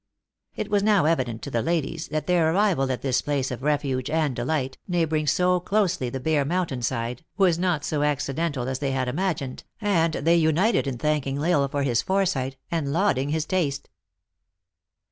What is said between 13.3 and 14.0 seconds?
taste.